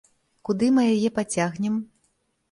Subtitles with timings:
[0.47, 1.75] Куды мы яе пацягнем?